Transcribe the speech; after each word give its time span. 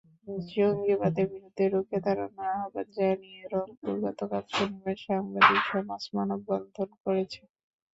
জঙ্গিবাদের 0.51 1.25
বিরুদ্ধে 1.33 1.65
রুখে 1.67 1.97
দাঁড়ানোর 2.05 2.47
আহ্বান 2.55 2.87
জানিয়ে 2.97 3.41
রংপুরে 3.53 3.95
গতকাল 4.05 4.43
শনিবার 4.51 4.97
সাংবাদিক 5.05 5.61
সমাজ 5.71 6.03
মানববন্ধন 6.15 6.89
করেছে। 7.03 7.41